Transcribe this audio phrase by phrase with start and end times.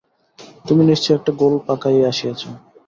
[0.65, 2.41] তুমি নিশ্চয় একটা গোল পাকাইয়া আসিয়াছ।